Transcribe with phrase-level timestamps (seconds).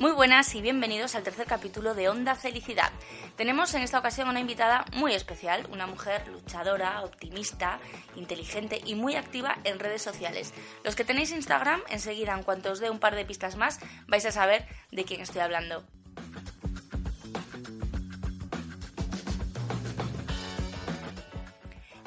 [0.00, 2.90] Muy buenas y bienvenidos al tercer capítulo de Onda Felicidad.
[3.36, 7.78] Tenemos en esta ocasión una invitada muy especial, una mujer luchadora, optimista,
[8.16, 10.54] inteligente y muy activa en redes sociales.
[10.84, 14.24] Los que tenéis Instagram, enseguida en cuanto os dé un par de pistas más, vais
[14.24, 15.84] a saber de quién estoy hablando.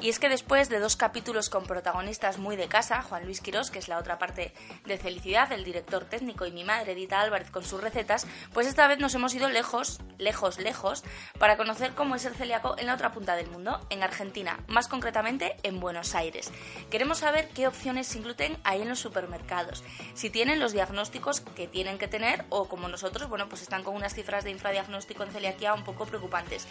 [0.04, 3.70] Y es que después de dos capítulos con protagonistas muy de casa, Juan Luis Quirós,
[3.70, 4.52] que es la otra parte
[4.84, 8.86] de Felicidad, el director técnico, y mi madre, Edita Álvarez, con sus recetas, pues esta
[8.86, 11.04] vez nos hemos ido lejos, lejos, lejos,
[11.38, 14.88] para conocer cómo es el celíaco en la otra punta del mundo, en Argentina, más
[14.88, 16.52] concretamente en Buenos Aires.
[16.90, 21.66] Queremos saber qué opciones sin gluten hay en los supermercados, si tienen los diagnósticos que
[21.66, 25.32] tienen que tener o como nosotros, bueno, pues están con unas cifras de infradiagnóstico en
[25.32, 26.68] celiaquía un poco preocupantes.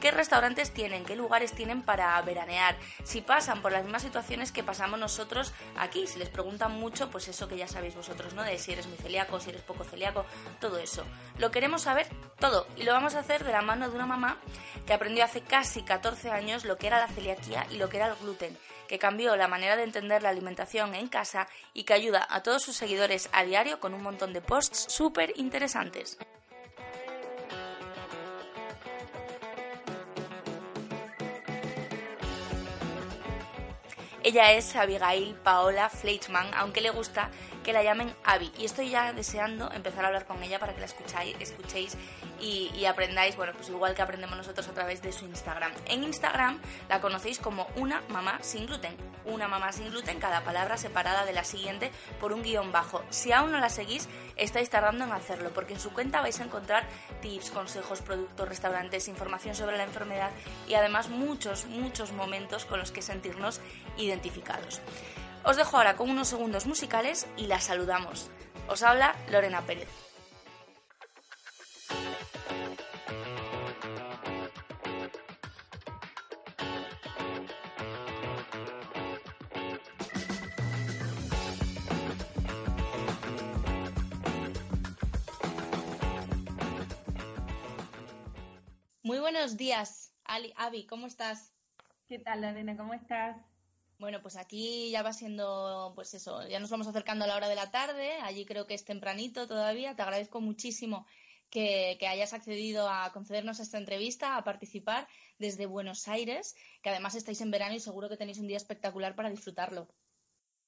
[0.00, 1.04] ¿Qué restaurantes tienen?
[1.04, 2.75] ¿Qué lugares tienen para veranear?
[3.04, 6.06] Si pasan por las mismas situaciones que pasamos nosotros aquí.
[6.06, 8.42] Si les preguntan mucho, pues eso que ya sabéis vosotros, ¿no?
[8.42, 10.24] De si eres muy celíaco, si eres poco celíaco,
[10.60, 11.04] todo eso.
[11.38, 14.38] Lo queremos saber todo y lo vamos a hacer de la mano de una mamá
[14.86, 18.08] que aprendió hace casi 14 años lo que era la celiaquía y lo que era
[18.08, 22.26] el gluten que cambió la manera de entender la alimentación en casa y que ayuda
[22.30, 26.18] a todos sus seguidores a diario con un montón de posts súper interesantes.
[34.26, 37.30] Ella es Abigail Paola Fleischmann, aunque le gusta
[37.66, 38.52] que la llamen Abby.
[38.58, 41.96] Y estoy ya deseando empezar a hablar con ella para que la escucháis, escuchéis
[42.40, 45.72] y, aprendáis, bueno, pues igual que aprendemos nosotros a través de su Instagram.
[45.86, 48.96] En Instagram la conocéis como una mamá sin gluten.
[49.24, 53.02] Una mamá sin gluten, cada palabra separada de la siguiente por un guion bajo.
[53.10, 56.44] Si aún no la seguís, estáis tardando en hacerlo, porque en su cuenta vais a
[56.44, 56.86] encontrar
[57.20, 60.30] tips, consejos, productos, restaurantes, información sobre la enfermedad
[60.68, 63.60] y además muchos, muchos momentos con los que sentirnos
[63.96, 64.80] identificados.
[65.48, 68.32] Os dejo ahora con unos segundos musicales y la saludamos.
[68.68, 69.88] Os habla Lorena Pérez.
[89.04, 91.52] Muy buenos días, Ali, Avi, ¿cómo estás?
[92.08, 92.76] ¿Qué tal, Lorena?
[92.76, 93.36] ¿Cómo estás?
[93.98, 97.48] Bueno, pues aquí ya va siendo, pues eso, ya nos vamos acercando a la hora
[97.48, 99.96] de la tarde, allí creo que es tempranito todavía.
[99.96, 101.06] Te agradezco muchísimo
[101.48, 105.08] que, que, hayas accedido a concedernos esta entrevista, a participar
[105.38, 109.14] desde Buenos Aires, que además estáis en verano y seguro que tenéis un día espectacular
[109.14, 109.88] para disfrutarlo.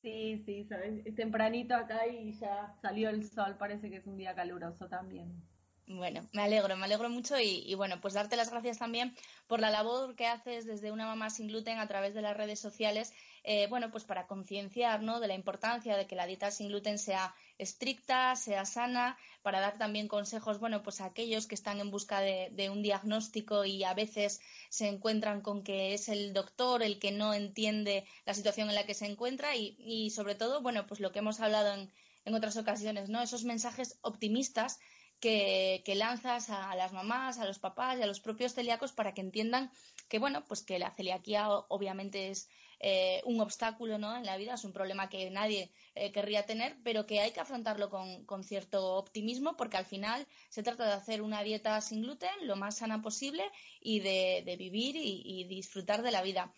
[0.01, 4.17] Sí, sí, sabes, es tempranito acá y ya salió el sol, parece que es un
[4.17, 5.43] día caluroso también.
[5.91, 9.17] Bueno, me alegro, me alegro mucho y, bueno, pues darte las gracias también
[9.47, 12.61] por la labor que haces desde una mamá sin gluten a través de las redes
[12.61, 15.19] sociales, eh, bueno, pues para concienciar, ¿no?
[15.19, 19.79] De la importancia de que la dieta sin gluten sea estricta, sea sana, para dar
[19.79, 23.95] también consejos, bueno, pues a aquellos que están en busca de, un diagnóstico y a
[23.95, 28.75] veces se encuentran con que es el doctor el que no entiende la situación en
[28.75, 31.91] la que se encuentra y, y sobre todo, bueno, pues lo que hemos hablado en,
[32.27, 33.23] en otras ocasiones, ¿no?
[33.23, 34.79] Esos mensajes optimistas
[35.21, 39.21] que, lanzas a, las mamás, a los papás y a los propios celíacos para que
[39.21, 39.71] entiendan
[40.09, 42.49] que, bueno, pues que la celiaquía obviamente es
[42.81, 44.17] eh, un obstáculo ¿no?
[44.17, 47.41] en la vida, es un problema que nadie eh, querría tener, pero que hay que
[47.41, 52.47] afrontarlo con, cierto optimismo porque al final se trata de hacer una dieta sin gluten
[52.47, 53.43] lo más sana posible
[53.81, 56.53] y de, vivir y, disfrutar de la vida.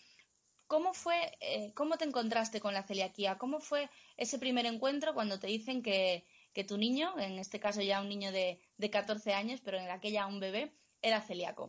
[0.67, 3.39] ¿Cómo fue, eh, cómo te encontraste con la celiaquía?
[3.39, 7.81] ¿Cómo fue ese primer encuentro cuando te dicen que, que tu niño, en este caso
[7.83, 10.73] ya un niño de, de 14 años, pero en aquella un bebé,
[11.03, 11.69] era celíaco.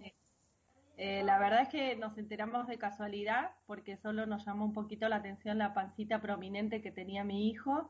[0.97, 5.07] Eh, la verdad es que nos enteramos de casualidad porque solo nos llamó un poquito
[5.09, 7.89] la atención la pancita prominente que tenía mi hijo,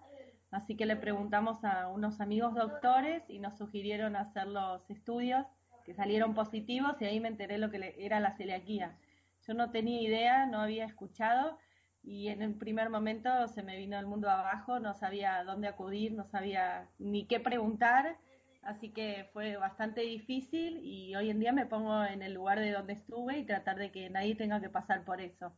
[0.51, 5.45] así que le preguntamos a unos amigos doctores y nos sugirieron hacer los estudios
[5.83, 8.95] que salieron positivos y ahí me enteré lo que era la celiaquía.
[9.47, 11.57] Yo no tenía idea, no había escuchado
[12.03, 16.13] y en el primer momento se me vino el mundo abajo, no sabía dónde acudir,
[16.13, 18.17] no sabía ni qué preguntar,
[18.63, 22.71] así que fue bastante difícil y hoy en día me pongo en el lugar de
[22.71, 25.53] donde estuve y tratar de que nadie tenga que pasar por eso.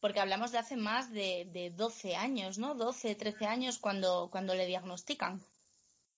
[0.00, 2.74] Porque hablamos de hace más de, de 12 años, ¿no?
[2.74, 5.40] 12, 13 años cuando, cuando le diagnostican.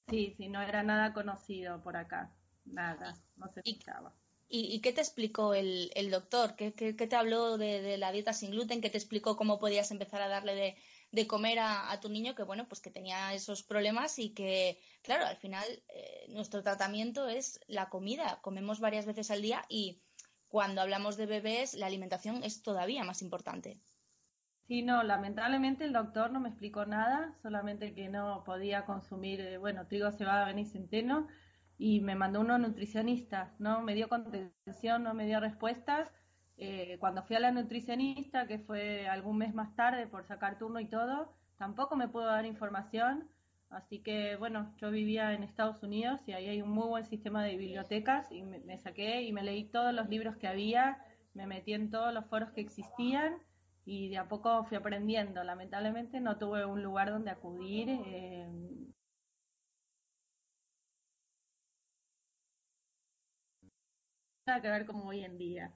[0.08, 2.30] Sí, sí, no era nada conocido por acá,
[2.64, 4.12] nada, no se escuchaba.
[4.48, 6.54] ¿Y, qué te explicó el, doctor?
[6.54, 8.80] ¿Qué, te habló de, la dieta sin gluten?
[8.80, 10.76] ¿Qué te explicó cómo podías empezar a darle
[11.10, 15.26] de, comer a, tu niño que, bueno, pues que tenía esos problemas y que, claro,
[15.26, 18.40] al final eh, nuestro tratamiento es la comida.
[18.42, 20.02] Comemos varias veces al día y
[20.48, 23.80] cuando hablamos de bebés la alimentación es todavía más importante.
[24.66, 29.58] Sí, no, lamentablemente el doctor no me explicó nada, solamente que no podía consumir, eh,
[29.58, 31.28] bueno, trigo, cebada, y centeno,
[31.78, 36.12] y me mandó uno nutricionista, no me dio contención, no me dio respuestas.
[36.56, 40.78] Eh, cuando fui a la nutricionista, que fue algún mes más tarde por sacar turno
[40.80, 43.28] y todo, tampoco me pudo dar información.
[43.70, 47.42] Así que, bueno, yo vivía en Estados Unidos y ahí hay un muy buen sistema
[47.42, 50.98] de bibliotecas y me saqué y me leí todos los libros que había,
[51.32, 53.34] me metí en todos los foros que existían
[53.84, 55.42] y de a poco fui aprendiendo.
[55.44, 57.88] Lamentablemente no tuve un lugar donde acudir.
[57.88, 58.48] Eh,
[64.44, 65.72] que ver como hoy en día.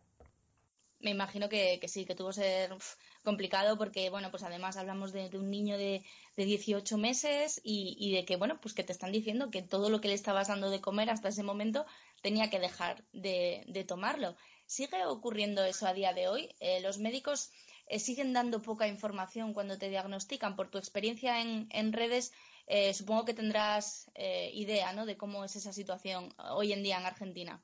[1.00, 2.76] Me imagino que, sí, que tuvo que ser
[3.24, 6.04] complicado porque, bueno, pues además hablamos de, un niño de,
[6.36, 10.00] de 18 meses y, de que, bueno, pues que te están diciendo que todo lo
[10.00, 11.86] que le estabas dando de comer hasta ese momento
[12.20, 14.36] tenía que dejar de, tomarlo.
[14.66, 16.54] ¿Sigue ocurriendo eso a día de hoy?
[16.60, 17.50] Eh, los médicos
[17.86, 20.56] eh, siguen dando poca información cuando te diagnostican.
[20.56, 22.32] Por tu experiencia en, en redes,
[22.66, 24.10] eh, supongo que tendrás
[24.52, 25.06] idea ¿no?
[25.06, 27.62] de cómo es esa situación hoy en día en Argentina.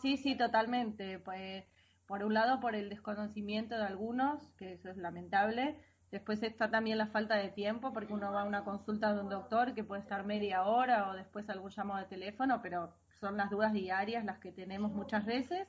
[0.00, 1.18] Sí, sí, totalmente.
[1.18, 1.64] Pues,
[2.06, 5.76] por un lado, por el desconocimiento de algunos, que eso es lamentable.
[6.10, 9.28] Después está también la falta de tiempo, porque uno va a una consulta de un
[9.28, 13.50] doctor que puede estar media hora o después algún llamado de teléfono, pero son las
[13.50, 15.68] dudas diarias las que tenemos muchas veces.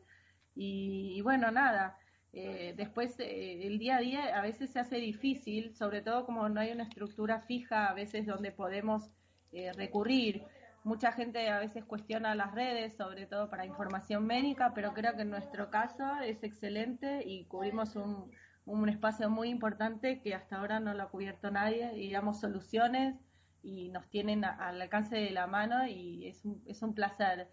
[0.56, 1.98] y bueno, nada,
[2.34, 6.48] eh, después, eh, el día a día a veces se hace difícil, sobre todo como
[6.50, 9.12] no hay una estructura fija a veces donde podemos
[9.51, 10.44] eh, recurrir.
[10.83, 15.22] Mucha gente a veces cuestiona las redes, sobre todo para información médica, pero creo que
[15.22, 18.31] en nuestro caso es excelente y cubrimos un,
[18.66, 23.16] un espacio muy importante que hasta ahora no lo ha cubierto nadie y damos soluciones
[23.63, 27.48] y nos tienen al alcance de la mano y es un, es un placer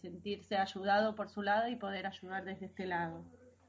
[0.00, 3.24] sentirse ayudado por su lado y poder ayudar desde este lado.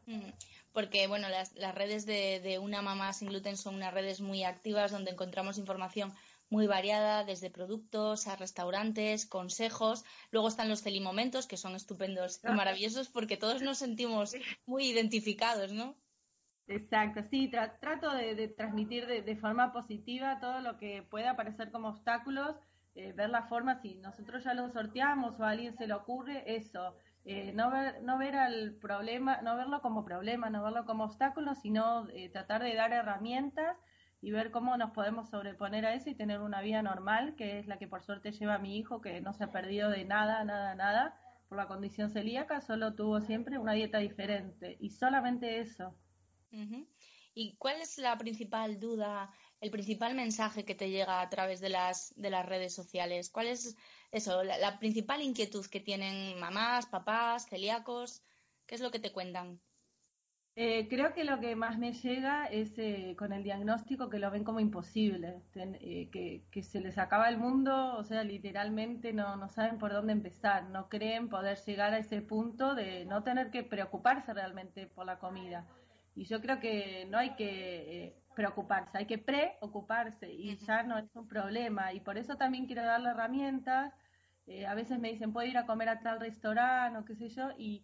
[0.08, 0.30] Mm,
[0.74, 5.12] porque, bueno, las, redes de, Una Mamá Sin Gluten son unas redes muy activas donde
[5.12, 6.12] encontramos información
[6.52, 10.06] muy variada, desde productos a restaurantes, consejos.
[10.32, 14.36] Luego están los celimomentos, que son estupendos y maravillosos porque todos nos sentimos
[14.68, 15.96] muy identificados, ¿no?
[16.68, 22.56] Exacto, sí, trato de, transmitir de, forma positiva todo lo que pueda parecer como obstáculos,
[22.96, 26.44] eh, ver la forma, si nosotros ya lo sorteamos o a alguien se le ocurre,
[26.56, 26.96] eso,
[27.26, 31.54] eh, no ver no ver al problema no verlo como problema no verlo como obstáculo
[31.54, 33.78] sino eh, tratar de dar herramientas
[34.22, 37.68] y ver cómo nos podemos sobreponer a eso y tener una vida normal que es
[37.68, 40.76] la que por suerte lleva mi hijo que no se ha perdido de nada nada
[40.76, 41.20] nada
[41.50, 45.96] por la condición celíaca solo tuvo siempre una dieta diferente y solamente eso.
[47.34, 51.70] Y cuál es la principal duda el principal mensaje que te llega a través de
[51.70, 53.76] las de las redes sociales cuál es
[54.12, 58.22] eso, la, principal inquietud que tienen mamás, papás, celíacos,
[58.66, 59.62] ¿qué es lo que te cuentan?
[60.56, 64.30] Eh, creo que lo que más me llega es eh, con el diagnóstico que lo
[64.30, 69.48] ven como imposible, eh, que, se les acaba el mundo, o sea, literalmente no, no
[69.48, 73.64] saben por dónde empezar, no creen poder llegar a ese punto de no tener que
[73.64, 75.66] preocuparse realmente por la comida.
[76.16, 81.16] Y yo creo que no hay que preocuparse, hay que preocuparse y ya no es
[81.16, 81.94] un problema.
[81.94, 83.94] Y por eso también quiero darle herramientas
[84.48, 87.30] eh, a veces me dicen, ¿puedo ir a comer a tal restaurante o qué sé
[87.30, 87.52] yo?
[87.58, 87.84] Y,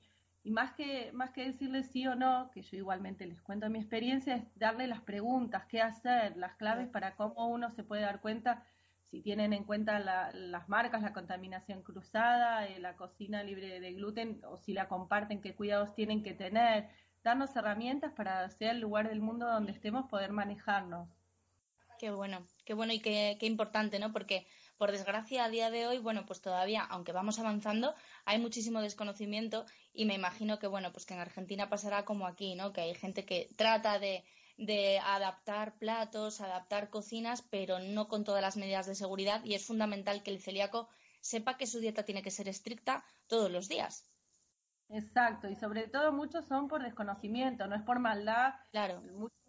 [0.50, 4.36] más, que, más que decirles sí o no, que yo igualmente les cuento mi experiencia,
[4.36, 8.63] es darle las preguntas, qué hacer, las claves para cómo uno se puede dar cuenta
[9.10, 14.42] si tienen en cuenta las marcas, la contaminación cruzada, eh, la cocina libre de gluten
[14.46, 16.89] o si la comparten, qué cuidados tienen que tener,
[17.24, 21.08] darnos herramientas para ser el lugar del mundo donde estemos poder manejarnos.
[22.00, 24.12] Qué bueno, qué bueno y qué, qué importante, ¿no?
[24.12, 24.46] Porque
[24.77, 29.65] por desgracia, a día de hoy, bueno, pues todavía, aunque vamos avanzando, hay muchísimo desconocimiento
[29.93, 32.74] y me imagino que, bueno, pues que en Argentina pasará como aquí, ¿no?
[32.74, 34.24] Que hay gente que trata de,
[34.57, 39.65] de adaptar platos, adaptar cocinas, pero no con todas las medidas de seguridad y es
[39.65, 40.89] fundamental que el celíaco
[41.22, 44.10] sepa que su dieta tiene que ser estricta todos los días.
[44.89, 48.53] Exacto, y sobre todo muchos son por desconocimiento, no es por maldad.
[48.72, 49.01] Claro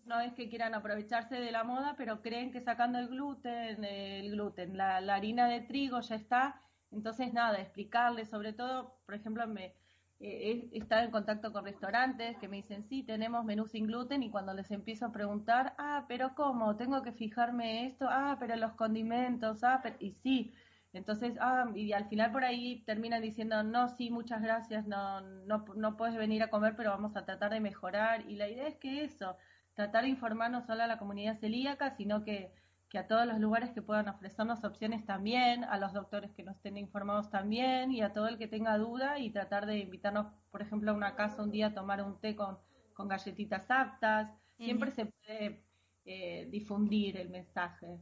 [0.08, 4.30] no es que quieran aprovecharse de la moda, pero creen que sacando el gluten, el
[4.32, 6.60] gluten, la, harina de trigo ya está.
[6.90, 9.74] Entonces, nada, explicarles, sobre todo, por ejemplo, me,
[10.20, 14.22] eh, he estado en contacto con restaurantes que me dicen, sí, tenemos menú sin gluten
[14.22, 16.76] y cuando les empiezo a preguntar, ah, pero ¿cómo?
[16.76, 20.54] Tengo que fijarme esto, ah, pero los condimentos, ah, y sí.
[20.94, 25.64] Entonces, ah, y al final por ahí terminan diciendo, no, sí, muchas gracias, no, no,
[25.76, 28.28] no puedes venir a comer, pero vamos a tratar de mejorar.
[28.28, 29.36] Y la idea es que eso,
[29.78, 32.52] tratar de informar no solo a la comunidad celíaca, sino que,
[32.94, 36.76] a todos los lugares que puedan ofrecernos opciones también, a los doctores que nos estén
[36.76, 40.90] informados también y a todo el que tenga duda y tratar de invitarnos, por ejemplo,
[40.90, 42.58] a una casa un día a tomar un té con,
[42.92, 44.32] con galletitas aptas.
[44.56, 45.62] Siempre se puede
[46.04, 48.00] eh, difundir el mensaje.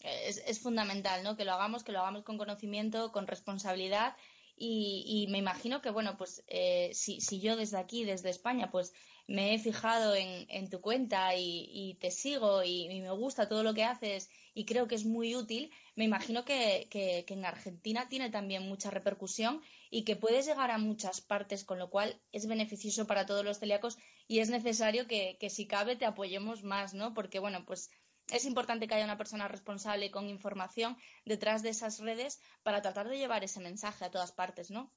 [0.00, 1.36] Es, fundamental, ¿no?
[1.36, 4.16] Que lo hagamos, que lo hagamos con conocimiento, con responsabilidad
[4.64, 8.92] y, me imagino que, bueno, pues eh, si, si, yo desde aquí, desde España, pues
[9.26, 13.82] me he fijado en, tu cuenta y, te sigo y, me gusta todo lo que
[13.82, 16.88] haces y creo que es muy útil, me imagino que,
[17.28, 21.90] en Argentina tiene también mucha repercusión y que puedes llegar a muchas partes, con lo
[21.90, 26.62] cual es beneficioso para todos los celíacos y es necesario que, si cabe te apoyemos
[26.62, 27.14] más, ¿no?
[27.14, 27.90] Porque, bueno, pues
[28.32, 33.08] es importante que haya una persona responsable con información detrás de esas redes para tratar
[33.08, 34.90] de llevar ese mensaje a todas partes, ¿no?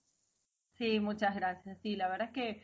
[0.77, 1.77] Sí, muchas gracias.
[1.81, 2.63] Sí, la verdad es que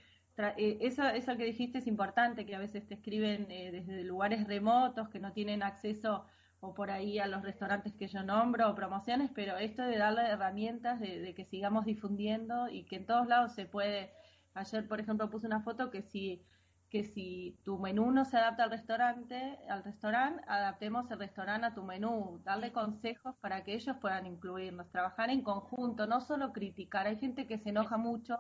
[0.58, 4.48] eh, eso, eso que dijiste es importante, que a veces te escriben eh, desde lugares
[4.48, 6.26] remotos que no tienen acceso
[6.62, 10.22] o por ahí a los restaurantes que yo nombro o promociones, pero esto de darle
[10.28, 14.12] herramientas de, que sigamos difundiendo y que en todos lados se puede.
[14.54, 16.44] Ayer, por ejemplo, puse una foto que si
[16.92, 21.74] que si tu menú no se adapta al restaurante, al restaurante, adaptemos el restaurante a
[21.74, 27.08] tu menú, darle consejos para que ellos puedan incluirnos, trabajar en conjunto, no solo criticar.
[27.08, 28.38] Hay gente que se enoja mucho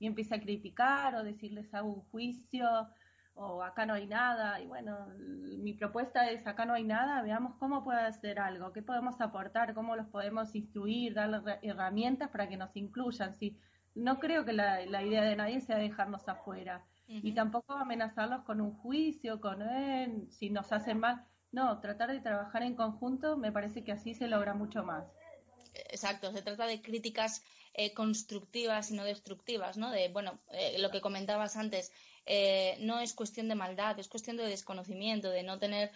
[0.00, 2.68] y empieza a criticar o decirles hago un juicio
[3.34, 4.60] o acá no hay nada.
[4.60, 8.82] Y bueno, mi propuesta es acá no hay nada, veamos cómo puede hacer algo, qué
[8.82, 13.32] podemos aportar, cómo los podemos instruir, darles herramientas para que nos incluyan.
[13.34, 13.56] Sí,
[13.94, 16.84] no creo que la, idea de nadie sea dejarnos afuera.
[17.22, 21.26] Y tampoco amenazarlos con un juicio, con eh, si nos hacen mal.
[21.50, 25.04] No, tratar de trabajar en conjunto me parece que así se logra mucho más.
[25.74, 27.42] Exacto, se trata de críticas
[27.74, 29.90] eh, constructivas y no destructivas, ¿no?
[29.90, 31.92] De, bueno, eh, lo que comentabas antes,
[32.26, 35.90] eh, no es cuestión de maldad, es cuestión de desconocimiento, de no tener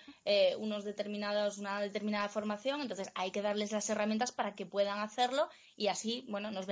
[0.59, 5.49] unos determinados, una determinada formación, entonces hay que darles las herramientas para que puedan hacerlo
[5.77, 6.67] y así, bueno, nos,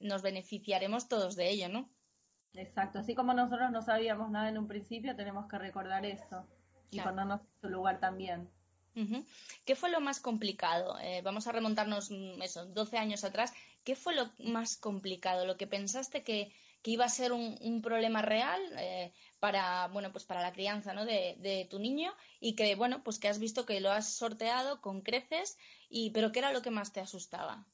[0.00, 1.88] nos beneficiaremos todos de ello, ¿no?
[2.56, 6.46] Exacto, así como nosotros no sabíamos nada en un principio, tenemos que recordar eso
[6.90, 8.48] y ponernos en su lugar también.
[9.66, 10.96] ¿Qué fue lo más complicado?
[11.22, 13.52] vamos a remontarnos mm, eso, 12 años atrás.
[13.84, 15.44] ¿Qué fue lo más complicado?
[15.44, 16.52] ¿Lo que pensaste que,
[16.84, 21.04] iba a ser un, problema real eh, para, bueno, pues para la crianza ¿no?
[21.04, 25.02] de, tu niño y que, bueno, pues que has visto que lo has sorteado con
[25.02, 25.58] creces,
[25.88, 27.66] y, pero ¿qué era lo que más te asustaba?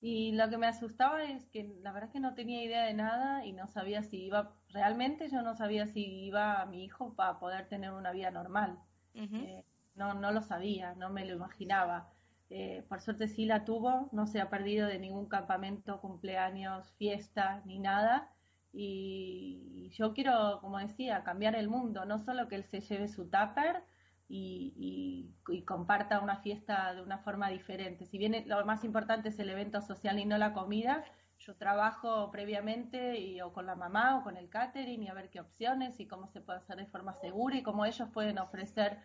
[0.00, 2.94] Y lo que me asustaba es que la verdad es que no tenía idea de
[2.94, 7.14] nada y no sabía si iba, realmente yo no sabía si iba a mi hijo
[7.14, 8.78] para poder tener una vida normal.
[9.14, 9.64] Eh,
[9.96, 12.08] no, no lo sabía, no me lo imaginaba.
[12.50, 17.62] Eh, por suerte sí la tuvo, no se ha perdido de ningún campamento, cumpleaños, fiesta,
[17.66, 18.30] ni nada.
[18.72, 23.24] Y yo quiero, como decía, cambiar el mundo, no solo que él se lleve su
[23.24, 23.82] tupper
[24.28, 25.34] y,
[25.66, 28.06] comparta una fiesta de una forma diferente.
[28.06, 31.04] Si bien lo más importante es el evento social y no la comida,
[31.38, 35.30] yo trabajo previamente y, o con la mamá o con el catering y a ver
[35.30, 38.98] qué opciones y cómo se puede hacer de forma segura y cómo ellos pueden ofrecer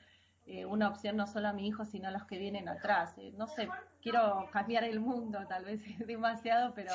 [0.45, 3.17] eh, una opción no solo a mi hijo, sino a los que vienen atrás.
[3.17, 3.69] Eh, no sé,
[4.01, 6.91] quiero cambiar el mundo, tal vez es demasiado, pero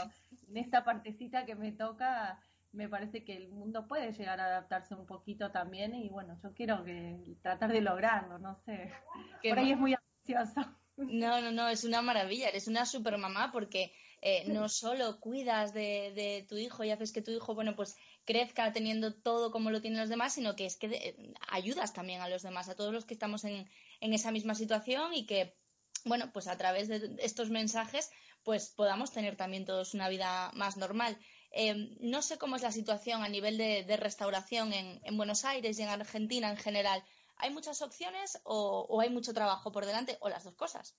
[0.49, 2.41] en esta partecita que me toca,
[2.73, 6.53] me parece que el mundo puede llegar a adaptarse un poquito también y bueno, yo
[6.55, 8.93] quiero que tratar de lograrlo, no sé.
[9.49, 10.61] Por ahí es muy ambicioso.
[10.97, 15.73] No, no, no, es una maravilla, eres una super mamá porque eh, no solo cuidas
[15.73, 19.71] de, de, tu hijo y haces que tu hijo, bueno, pues crezca teniendo todo como
[19.71, 22.75] lo tienen los demás, sino que es que eh, ayudas también a los demás, a
[22.75, 23.69] todos los que estamos en,
[24.01, 25.57] esa misma situación y que,
[26.05, 28.11] bueno, pues a través de estos mensajes,
[28.43, 31.19] pues podamos tener también todos una vida más normal.
[31.61, 35.83] Eh, no sé cómo es la situación a nivel de, restauración en, Buenos Aires y
[35.83, 37.03] en Argentina en general.
[37.37, 40.97] ¿Hay muchas opciones o hay mucho trabajo por delante o las dos cosas?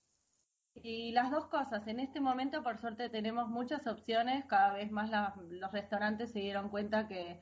[0.74, 5.10] Y las dos cosas, en este momento por suerte tenemos muchas opciones, cada vez más
[5.50, 7.40] los restaurantes se dieron cuenta que,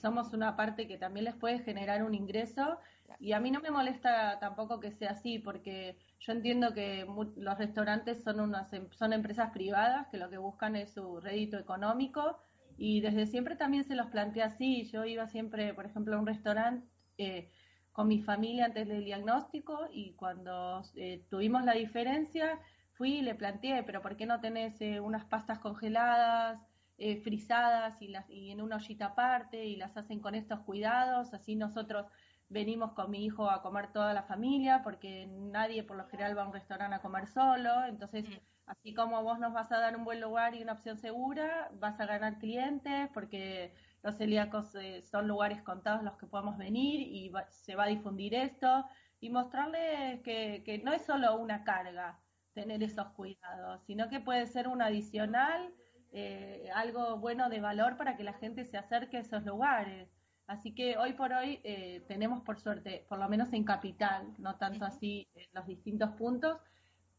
[0.00, 2.78] somos una parte que también les puede generar un ingreso.
[3.18, 7.04] Y a mí no me molesta tampoco que sea así porque yo entiendo que
[7.36, 11.58] los restaurantes son, unas, em, son empresas privadas que lo que buscan es su rédito
[11.58, 12.38] económico
[12.84, 16.26] y desde siempre también se los plantea así, yo iba siempre, por ejemplo, a un
[16.26, 16.86] restaurante.
[17.18, 17.50] Eh,
[17.92, 22.58] con mi familia antes del diagnóstico y cuando eh, tuvimos la diferencia
[22.94, 26.60] fui y le planteé, pero ¿por qué no tenés eh, unas pastas congeladas,
[26.98, 31.34] eh, frisadas y, las, y en una ollita aparte y las hacen con estos cuidados?
[31.34, 32.06] Así nosotros
[32.48, 36.42] venimos con mi hijo a comer toda la familia porque nadie por lo general va
[36.42, 38.24] a un restaurante a comer solo, entonces...
[38.66, 41.98] Así como vos nos vas a dar un buen lugar y una opción segura, vas
[42.00, 47.32] a ganar clientes porque los celíacos eh, son lugares contados los que podemos venir y
[47.50, 48.84] se va a difundir esto
[49.20, 52.18] y mostrarles que, no es solo una carga
[52.54, 55.72] tener esos cuidados, sino que puede ser un adicional,
[56.12, 60.08] eh, algo bueno de valor para que la gente se acerque a esos lugares.
[60.46, 64.56] Así que hoy por hoy eh, tenemos por suerte, por lo menos en capital, no
[64.56, 66.58] tanto así en los distintos puntos,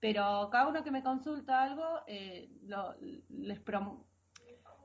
[0.04, 2.50] pero cada uno que me consulta algo, eh,
[3.30, 3.62] les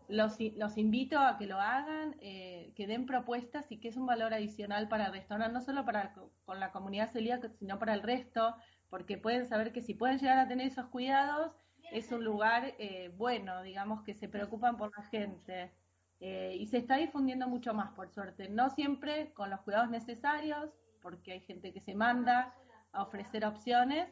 [0.07, 4.07] los, los, invito a que lo hagan, eh, que den propuestas y que es un
[4.07, 8.05] valor adicional para el restaurante, no solo para con la comunidad celíaca, sino para el
[8.05, 8.55] resto,
[8.91, 11.53] porque pueden saber que si pueden llegar a tener esos cuidados,
[11.91, 15.75] es un lugar eh, bueno, digamos, que se preocupan por la gente.
[16.21, 18.49] Eh, y se está difundiendo mucho más, por suerte.
[18.49, 20.71] No siempre con los cuidados necesarios,
[21.03, 22.55] porque hay gente que se manda
[22.93, 24.09] a ofrecer opciones,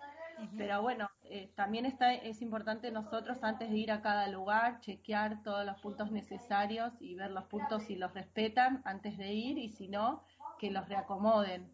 [0.56, 5.42] pero bueno, eh, también está, es importante nosotros antes de ir a cada lugar chequear
[5.42, 9.70] todos los puntos necesarios y ver los puntos si los respetan antes de ir y
[9.70, 10.24] si no,
[10.58, 11.70] que los reacomoden.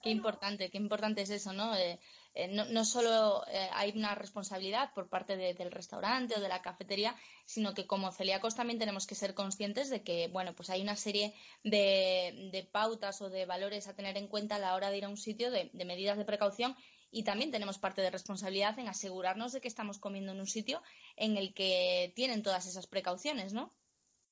[0.00, 1.74] Qué importante, qué importante es eso, ¿no?
[1.74, 1.98] Eh,
[2.34, 6.62] eh, no, no, solo eh, hay una responsabilidad por parte del restaurante o de la
[6.62, 10.80] cafetería, sino que como celíacos también tenemos que ser conscientes de que, bueno, pues hay
[10.80, 11.34] una serie
[11.64, 15.08] de, pautas o de valores a tener en cuenta a la hora de ir a
[15.08, 16.76] un sitio, de, medidas de precaución
[17.10, 20.82] y también tenemos parte de responsabilidad en asegurarnos de que estamos comiendo en un sitio
[21.16, 23.72] en el que tienen todas esas precauciones, ¿no?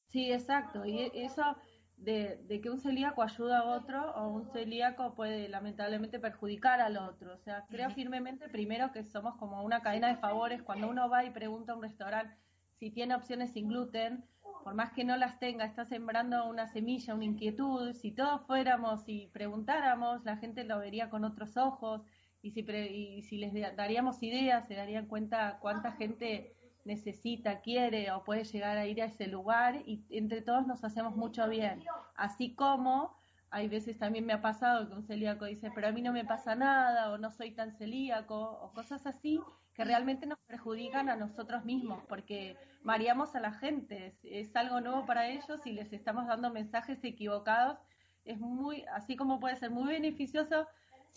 [0.09, 0.85] Sí, exacto.
[0.85, 1.57] Y eso
[1.97, 7.35] de, que un celíaco ayuda a otro o un celíaco puede lamentablemente perjudicar al otro.
[7.35, 10.63] O sea, creo firmemente primero que somos como una cadena de favores.
[10.63, 12.37] Cuando uno va y pregunta a un restaurante
[12.79, 14.25] si tiene opciones sin gluten,
[14.63, 17.95] por más que no las tenga, está sembrando una semilla, una inquietud.
[17.95, 22.03] Si todos fuéramos y preguntáramos, la gente lo vería con otros ojos
[22.47, 28.23] y si, y si les daríamos ideas, se darían cuenta cuánta gente necesita, quiere o
[28.23, 31.83] puede llegar a ir a ese lugar y entre todos nos hacemos mucho bien.
[32.15, 33.17] Así como
[33.51, 36.25] hay veces también me ha pasado que un celíaco dice, pero a mí no me
[36.25, 39.41] pasa nada o no soy tan celíaco o cosas así
[39.75, 44.81] que realmente nos perjudican a nosotros mismos porque mareamos a la gente, es, es algo
[44.81, 47.79] nuevo para ellos y les estamos dando mensajes equivocados.
[48.25, 50.69] Es muy, así como puede ser muy beneficioso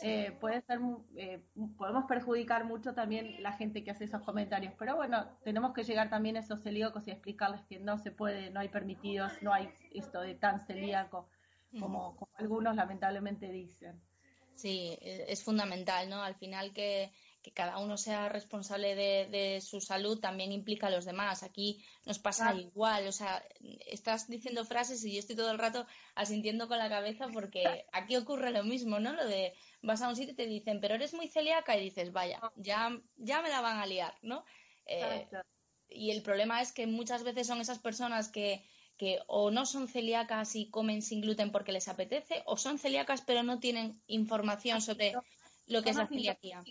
[0.01, 0.79] eh, puede ser,
[1.15, 1.41] eh,
[1.77, 4.73] podemos perjudicar mucho también la gente que hace esos comentarios.
[4.77, 8.49] Pero bueno, tenemos que llegar también a esos celíacos y explicarles que no se puede,
[8.51, 11.27] no hay permitidos, no hay esto de tan celíaco
[11.79, 14.01] como, como algunos lamentablemente dicen.
[14.55, 16.21] Sí, e, es fundamental, ¿no?
[16.21, 21.05] Al final que, que cada uno sea responsable de, su salud también implica a los
[21.05, 21.43] demás.
[21.43, 23.43] Aquí nos pasa igual, o sea,
[23.85, 28.15] estás diciendo frases y yo estoy todo el rato asintiendo con la cabeza porque aquí
[28.17, 29.13] ocurre lo mismo, ¿no?
[29.13, 32.11] Lo de vas a un sitio y te dicen, pero eres muy celíaca y dices,
[32.11, 34.43] vaya, ya, ya me la van a liar, ¿no?
[34.85, 35.27] Eh,
[35.87, 38.65] y el problema es que muchas veces son esas personas que,
[38.97, 43.21] que o no son celíacas y comen sin gluten porque les apetece, o son celíacas
[43.21, 45.13] pero no tienen información sobre
[45.67, 46.61] lo que es la celiaquía.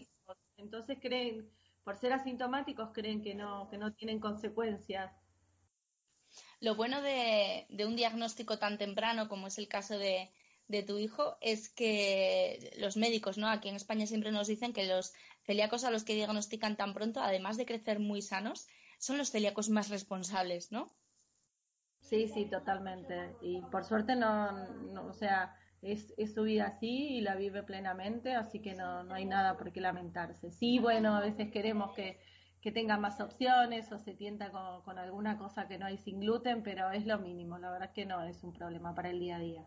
[0.58, 1.48] Entonces creen,
[1.84, 5.12] por ser asintomáticos, creen que no, que no tienen consecuencias.
[6.60, 10.30] Lo bueno de, un diagnóstico tan temprano como es el caso de,
[10.86, 13.48] tu hijo es que los médicos, ¿no?
[13.48, 17.20] Aquí en España siempre nos dicen que los celíacos a los que diagnostican tan pronto,
[17.20, 18.66] además de crecer muy sanos,
[18.98, 20.92] son los celíacos más responsables, ¿no?
[22.00, 23.36] Sí, sí, totalmente.
[23.40, 24.52] Y por suerte no,
[24.92, 29.04] no o sea, es, es, su vida así y la vive plenamente, así que no,
[29.04, 30.50] no hay nada por qué lamentarse.
[30.50, 32.18] Sí, bueno, a veces queremos que,
[32.60, 36.20] que tenga más opciones o se tienta con, con, alguna cosa que no hay sin
[36.20, 39.20] gluten, pero es lo mínimo, la verdad es que no es un problema para el
[39.20, 39.64] día a día.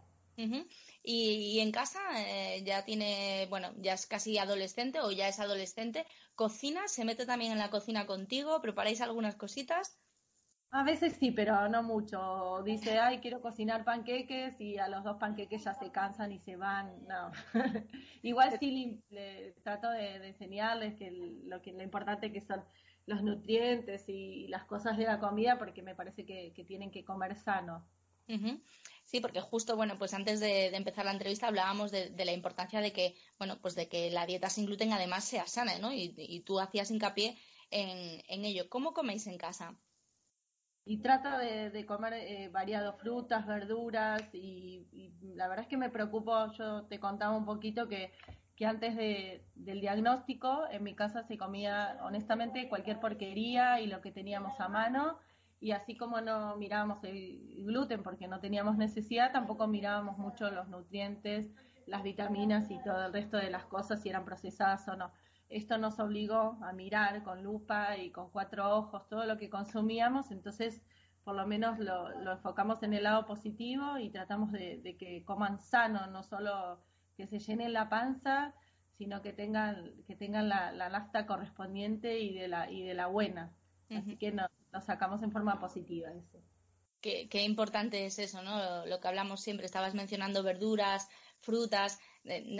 [1.03, 6.05] y, en casa eh, ya tiene, bueno, ya es casi adolescente o ya es adolescente,
[6.35, 9.97] cocina, se mete también en la cocina contigo, preparáis algunas cositas.
[10.73, 12.63] A veces sí, pero no mucho.
[12.63, 16.55] Dice, ay, quiero cocinar panqueques y a los dos panqueques ya se cansan y se
[16.55, 17.05] van.
[17.07, 17.31] No.
[18.23, 21.11] Igual sí le, trato de, enseñarles que
[21.43, 22.63] lo, que lo importante que son
[23.05, 27.35] los nutrientes y las cosas de la comida porque me parece que, tienen que comer
[27.35, 27.85] sano.
[29.03, 32.93] Sí, porque justo, bueno, pues antes de, empezar la entrevista hablábamos de, la importancia de
[32.93, 35.91] que, bueno, pues de que la dieta sin gluten además sea sana, ¿no?
[35.91, 37.37] Y, tú hacías hincapié
[37.71, 38.69] en, en ello.
[38.69, 39.75] ¿Cómo coméis en casa?
[40.85, 44.87] Y trata de, comer eh, variado frutas, verduras y,
[45.35, 48.11] la verdad es que me preocupo, yo te contaba un poquito que,
[48.55, 54.01] que antes de, del diagnóstico en mi casa se comía honestamente cualquier porquería y lo
[54.01, 55.17] que teníamos a mano
[55.59, 60.67] y así como no mirábamos el gluten porque no teníamos necesidad, tampoco mirábamos mucho los
[60.67, 61.51] nutrientes,
[61.85, 65.11] las vitaminas y todo el resto de las cosas si eran procesadas o no
[65.51, 70.31] esto nos obligó a mirar con lupa y con cuatro ojos todo lo que consumíamos,
[70.31, 70.81] entonces
[71.23, 76.07] por lo menos lo, enfocamos en el lado positivo y tratamos de, que coman sano,
[76.07, 76.81] no solo
[77.15, 78.55] que se llenen la panza,
[78.97, 83.07] sino que tengan, que tengan la, la nafta correspondiente y de la, y de la
[83.07, 83.51] buena.
[83.89, 86.39] Así que nos lo sacamos en forma positiva eso.
[87.01, 88.85] Qué, qué, importante es eso, ¿no?
[88.85, 91.09] Lo, que hablamos siempre, estabas mencionando verduras,
[91.39, 91.99] frutas,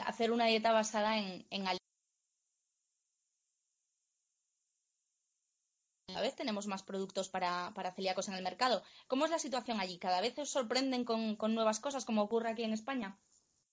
[0.05, 1.67] hacer una dieta basada en, en
[6.21, 8.83] Cada vez tenemos más productos para, para, celíacos en el mercado.
[9.07, 9.97] ¿Cómo es la situación allí?
[9.97, 13.17] ¿Cada vez os sorprenden con, con nuevas cosas como ocurre aquí en España?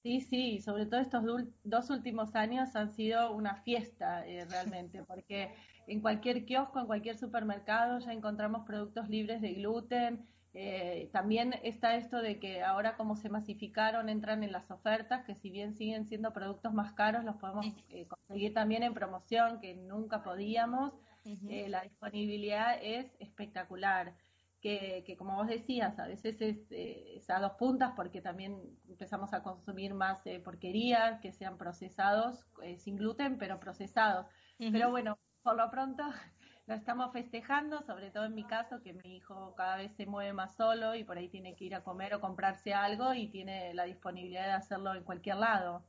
[0.03, 1.23] Sí, sí, sobre todo estos
[1.63, 5.55] dos últimos años han sido una fiesta eh, realmente, porque
[5.87, 10.27] en cualquier kiosco, en cualquier supermercado ya encontramos productos libres de gluten.
[10.55, 15.35] Eh, también está esto de que ahora como se masificaron entran en las ofertas, que
[15.35, 19.75] si bien siguen siendo productos más caros, los podemos eh, conseguir también en promoción, que
[19.75, 20.95] nunca podíamos.
[21.24, 24.14] La disponibilidad es espectacular
[24.61, 29.42] que, como vos decías, a veces eh, es, a dos puntas porque también empezamos a
[29.42, 34.26] consumir más eh, porquerías que sean procesados eh, sin gluten, pero procesados.
[34.59, 36.02] Pero bueno, por lo pronto
[36.66, 40.33] lo estamos festejando, sobre todo en mi caso, que mi hijo cada vez se mueve
[40.33, 43.72] más solo y por ahí tiene que ir a comer o comprarse algo y tiene
[43.74, 45.85] la disponibilidad de hacerlo en cualquier lado.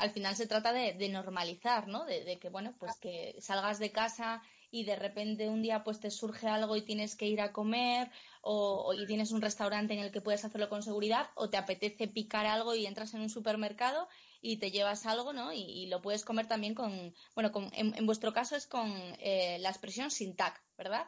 [0.00, 2.04] Al final se trata de, normalizar, ¿no?
[2.04, 6.00] De, de, que, bueno, pues que salgas de casa y de repente un día pues
[6.00, 8.10] te surge algo y tienes que ir a comer
[8.42, 12.08] o, y tienes un restaurante en el que puedes hacerlo con seguridad o te apetece
[12.08, 14.08] picar algo y entras en un supermercado
[14.40, 15.52] y te llevas algo, ¿no?
[15.52, 19.70] Y, lo puedes comer también con, bueno, con, en, vuestro caso es con eh, la
[19.70, 21.06] expresión sin tac, ¿verdad?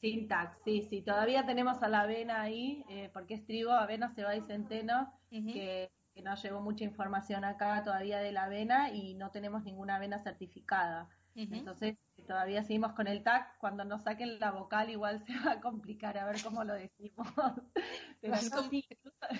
[0.00, 1.02] Sin tac, sí, sí.
[1.02, 5.90] Todavía tenemos a la avena ahí, eh, porque es trigo, avena, cebada y centeno, que,
[6.14, 10.18] que no llegó mucha información acá todavía de la avena y no tenemos ninguna avena
[10.18, 11.08] certificada.
[11.34, 11.96] Entonces,
[12.26, 13.56] todavía seguimos con el TAC.
[13.58, 17.26] Cuando nos saquen la vocal, igual se va a complicar a ver cómo lo decimos.
[18.20, 18.34] Pero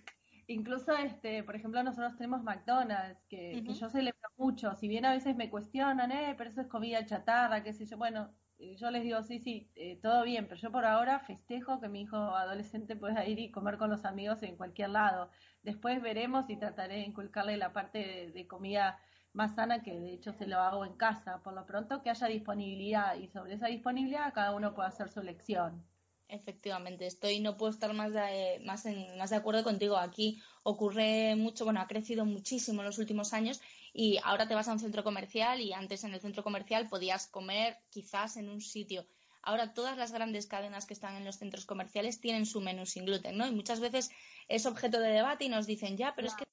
[0.46, 4.74] incluso, este, por ejemplo, nosotros tenemos McDonald's, que, yo celebro mucho.
[4.76, 7.96] Si bien a veces me cuestionan, eh, pero eso es comida chatarra, qué sé yo.
[7.96, 11.88] Bueno, yo les digo, sí, sí, eh, todo bien, pero yo por ahora festejo que
[11.88, 15.30] mi hijo adolescente pueda ir y comer con los amigos en cualquier lado.
[15.62, 18.98] Después veremos y trataré de inculcarle la parte de comida
[19.32, 21.42] más sana que de hecho se lo hago en casa.
[21.42, 25.20] Por lo pronto que haya disponibilidad y sobre esa disponibilidad cada uno puede hacer su
[25.20, 25.84] elección.
[26.28, 29.96] Efectivamente, estoy, no puedo estar más de, más, en, más de acuerdo contigo.
[29.96, 33.60] Aquí ocurre mucho, bueno, ha crecido muchísimo en los últimos años
[33.98, 37.28] y ahora te vas a un centro comercial y antes en el centro comercial podías
[37.28, 39.06] comer quizás en un sitio.
[39.40, 43.06] Ahora todas las grandes cadenas que están en los centros comerciales tienen su menú sin
[43.06, 43.46] gluten, ¿no?
[43.46, 44.10] Y muchas veces
[44.48, 46.44] es objeto de debate y nos dicen, ya, pero es que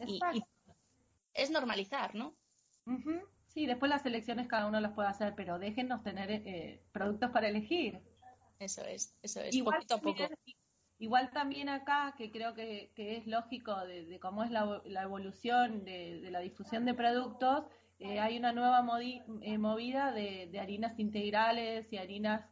[0.00, 0.20] y,
[1.34, 2.34] es normalizar, ¿no?
[3.46, 7.46] Sí, después las elecciones cada uno las puede hacer, pero déjenos tener eh, productos para
[7.46, 8.00] elegir.
[8.58, 10.34] Eso es, eso es, igual poquito a poco.
[11.04, 16.40] Igual también acá, que creo que, es lógico de, cómo es la, evolución de, la
[16.40, 17.64] difusión de productos,
[18.00, 18.84] eh, hay una nueva
[19.40, 22.42] eh, movida de, harinas integrales y harinas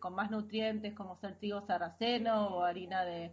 [0.00, 3.32] con más nutrientes, como ser trigo sarraceno o harina de,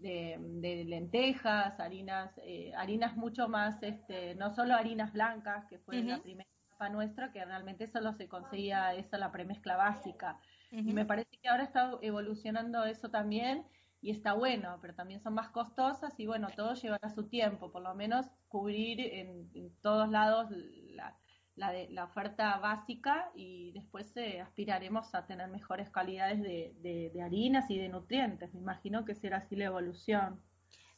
[0.00, 6.22] de, lentejas, harinas, eh, harinas mucho más, este, no solo harinas blancas, que fue la
[6.22, 10.38] primera etapa nuestra, que realmente solo se conseguía esa la premezcla básica.
[10.72, 13.64] Y me parece que ahora está evolucionando eso también
[14.02, 17.82] y está bueno, pero también son más costosas y bueno, todo llevará su tiempo, por
[17.82, 21.16] lo menos cubrir en, en todos lados la,
[21.54, 26.74] la, la oferta básica y después eh, aspiraremos a tener mejores calidades de,
[27.12, 28.54] de, harinas y de nutrientes.
[28.54, 30.40] Me imagino que será así la evolución.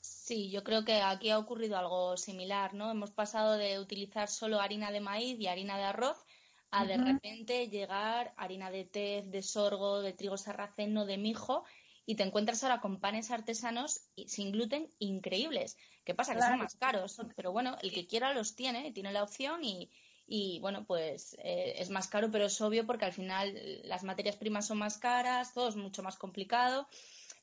[0.01, 2.91] Sí, yo creo que aquí ha ocurrido algo similar, ¿no?
[2.91, 6.25] Hemos pasado de utilizar solo harina de maíz y harina de arroz
[6.71, 11.65] a de repente llegar harina de tez, de sorgo, de trigo sarraceno, de mijo
[12.05, 15.77] y te encuentras ahora con panes artesanos sin gluten increíbles.
[16.05, 16.35] ¿Qué pasa?
[16.35, 19.91] Que son más caros, pero bueno, el que quiera los tiene, tiene la opción y,
[20.27, 24.37] y bueno, pues eh, es más caro, pero es obvio porque al final las materias
[24.37, 26.89] primas son más caras, todo es mucho más complicado,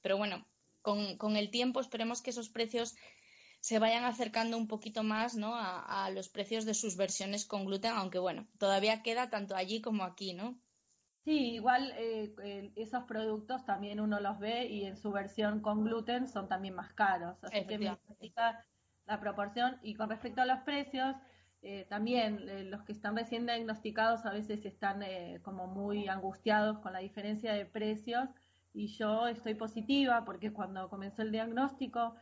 [0.01, 0.45] pero bueno,
[0.81, 2.95] con, el tiempo esperemos que esos precios
[3.61, 5.53] se vayan acercando un poquito más ¿no?
[5.55, 10.03] a, los precios de sus versiones con gluten, aunque bueno, todavía queda tanto allí como
[10.03, 10.57] aquí, ¿no?
[11.29, 16.27] Sí, igual eh, esos productos también uno los ve y en su versión con gluten
[16.27, 17.97] son también más caros, así que me
[19.05, 19.77] la proporción.
[19.83, 21.15] Y con respecto a los precios,
[21.61, 26.79] eh, también eh, los que están recién diagnosticados a veces están eh, como muy angustiados
[26.79, 28.29] con la diferencia de precios
[28.73, 32.15] y yo estoy positiva porque cuando comenzó el diagnóstico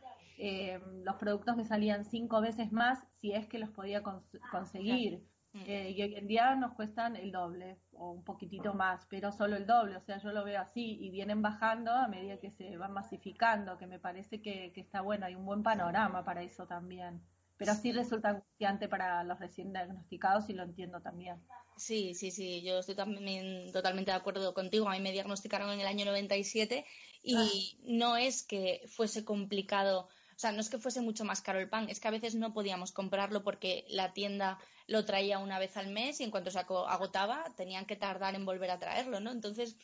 [1.04, 4.04] los productos me salían cinco veces más si es que los podía
[4.52, 5.20] conseguir.
[5.66, 5.70] Mm.
[5.70, 9.66] y hoy en día nos cuestan el doble o un poquitito más, pero solo el
[9.66, 12.92] doble, o sea, yo lo veo así y vienen bajando a medida que se van
[12.92, 17.20] masificando, que me parece que, que está bueno, hay un buen panorama para eso también.
[17.56, 21.42] pero sí resulta angustiante para los recién diagnosticados y lo entiendo también.
[21.78, 24.88] Sí, sí, sí, yo estoy también totalmente de acuerdo contigo.
[24.88, 26.84] A mí me diagnosticaron en el año 97
[27.22, 27.82] y ah.
[27.84, 31.68] no es que fuese complicado, o sea, no es que fuese mucho más caro el
[31.68, 35.76] pan, es que a veces no podíamos comprarlo porque la tienda lo traía una vez
[35.76, 39.32] al mes y en cuanto se agotaba tenían que tardar en volver a traerlo, ¿no?
[39.32, 39.74] Entonces,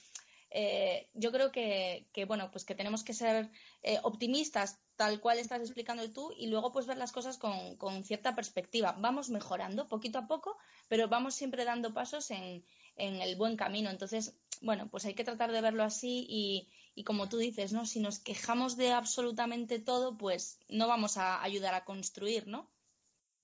[0.51, 3.51] eh, yo creo que, bueno, pues que tenemos que ser
[3.83, 8.37] eh, optimistas tal cual estás explicando tú y luego pues ver las cosas con, cierta
[8.37, 8.95] perspectiva.
[9.01, 12.65] Vamos mejorando poquito a poco, pero vamos siempre dando pasos en,
[12.97, 13.91] en, el buen camino.
[13.91, 17.87] Entonces, bueno, pues hay que tratar de verlo así y, y como tú dices, ¿no?
[17.87, 22.71] Si nos quejamos de absolutamente todo, pues no vamos a ayudar a construir, ¿no?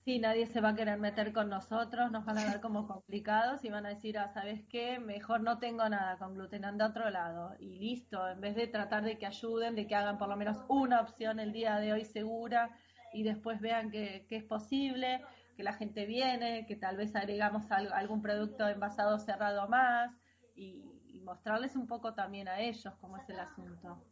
[0.04, 3.62] Sí, nadie se va a querer meter con nosotros, nos van a ver como complicados
[3.64, 4.98] y van a decir, ah, ¿sabes qué?
[4.98, 7.54] Mejor no tengo nada con gluten, a otro lado.
[7.58, 10.56] Y listo, en vez de tratar de que ayuden, de que hagan por lo menos
[10.68, 12.74] una opción el día de hoy segura
[13.12, 15.20] y después vean que, es posible,
[15.60, 20.10] que la gente viene, que tal vez agregamos algún producto envasado cerrado más
[20.56, 20.82] y,
[21.22, 24.02] mostrarles un poco también a ellos cómo es el asunto.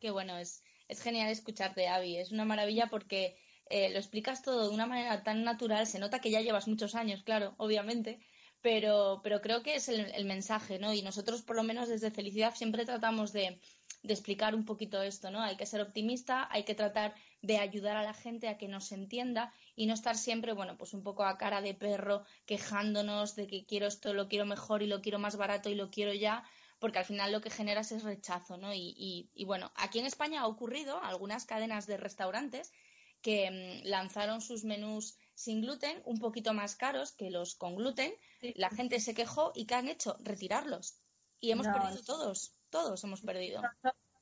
[0.00, 2.16] Qué bueno, es, es genial escucharte, Avi.
[2.16, 3.36] Es una maravilla porque
[3.68, 6.94] eh, lo explicas todo de una manera tan natural, se nota que ya llevas muchos
[6.94, 8.18] años, claro, obviamente,
[8.62, 10.94] pero, pero creo que es el, mensaje, ¿no?
[10.94, 13.60] Y nosotros, por lo menos desde Felicidad, siempre tratamos de,
[14.02, 15.42] de, explicar un poquito esto, ¿no?
[15.42, 17.14] Hay que ser optimista, hay que tratar
[17.44, 20.94] de ayudar a la gente a que nos entienda y no estar siempre, bueno, pues
[20.94, 24.86] un poco a cara de perro, quejándonos de que quiero esto, lo quiero mejor y
[24.86, 26.42] lo quiero más barato y lo quiero ya,
[26.78, 28.72] porque al final lo que generas es rechazo, ¿no?
[28.72, 32.72] Y, y, y bueno, aquí en España ha ocurrido algunas cadenas de restaurantes
[33.20, 38.14] que mm, lanzaron sus menús sin gluten un poquito más caros que los con gluten.
[38.56, 40.16] La gente se quejó y ¿qué han hecho?
[40.20, 40.96] Retirarlos.
[41.40, 43.60] Y hemos perdido todos, todos hemos perdido.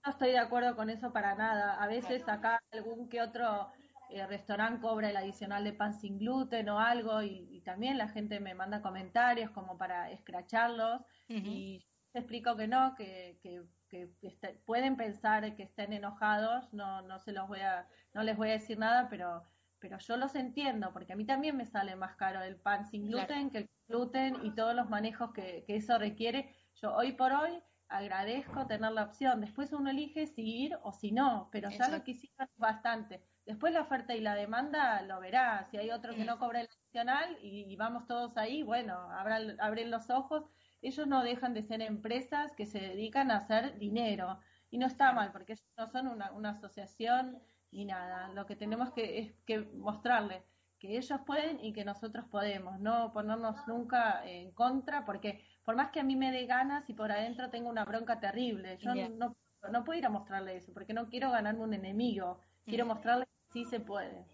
[0.04, 1.82] No, estoy de acuerdo con eso para nada.
[1.82, 3.70] A veces acá algún que otro
[4.10, 8.40] eh, restaurante cobra el adicional de pan sin gluten o algo y, también la gente
[8.40, 13.62] me manda comentarios como para escracharlos y te explico que no, que, que
[13.92, 18.38] que este, pueden pensar que estén enojados, no, no se los voy a, no les
[18.38, 19.42] voy a decir nada, pero,
[19.78, 23.04] pero yo los entiendo, porque a mí también me sale más caro el pan sin
[23.04, 26.56] gluten que el gluten y todos los manejos que, que eso requiere.
[26.76, 29.40] Yo hoy por hoy agradezco tener la opción.
[29.40, 33.22] Después uno elige si ir o si no, pero ya lo que hicieron bastante.
[33.46, 35.66] Después la oferta y la demanda lo verá.
[35.70, 39.90] Si hay otro que no cobra el adicional y, vamos todos ahí, bueno, abran, abren
[39.90, 40.44] los ojos
[40.82, 44.40] ellos no dejan de ser empresas que se dedican a hacer dinero.
[44.70, 48.28] Y no está mal, porque ellos no son una, asociación ni nada.
[48.34, 50.42] Lo que tenemos que es que mostrarles
[50.78, 55.90] que ellos pueden y que nosotros podemos, no ponernos nunca en contra, porque por más
[55.90, 59.36] que a mí me dé ganas y por adentro tengo una bronca terrible, yo no,
[59.70, 63.52] no, puedo ir a mostrarle eso, porque no quiero ganarme un enemigo, quiero mostrarle que
[63.52, 64.24] sí se puede.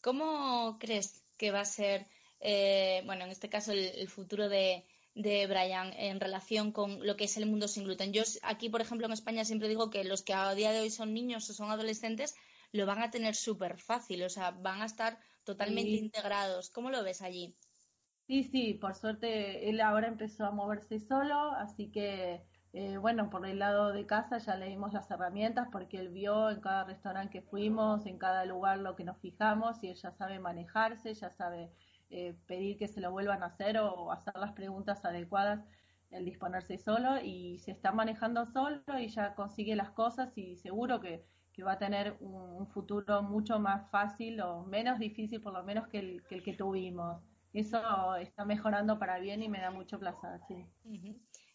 [0.00, 2.06] ¿Cómo crees que va a ser,
[2.40, 7.24] eh, bueno, en este caso el futuro de, de Brian en relación con lo que
[7.24, 8.12] es el mundo sin gluten.
[8.12, 10.90] Yo aquí, por ejemplo, en España siempre digo que los que a día de hoy
[10.90, 12.34] son niños o son adolescentes
[12.72, 16.70] lo van a tener súper fácil, o sea, van a estar totalmente integrados.
[16.70, 17.54] ¿Cómo lo ves allí?
[18.32, 22.42] Sí, sí, por suerte él ahora empezó a moverse solo, así que,
[22.72, 26.48] eh, bueno, por el lado de casa ya le dimos las herramientas porque él vio
[26.48, 30.12] en cada restaurante que fuimos, en cada lugar lo que nos fijamos y él ya
[30.12, 31.72] sabe manejarse, ya sabe
[32.08, 35.62] eh, pedir que se lo vuelvan a hacer o hacer las preguntas adecuadas,
[36.10, 41.00] el disponerse solo y se está manejando solo y ya consigue las cosas y seguro
[41.00, 41.22] que,
[41.62, 45.98] va a tener un, futuro mucho más fácil o menos difícil por lo menos que
[45.98, 47.31] el que, el que tuvimos.
[47.52, 50.64] Eso está mejorando para bien y me da mucho placer, sí.